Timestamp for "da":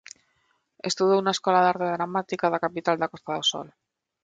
2.53-2.63, 2.99-3.11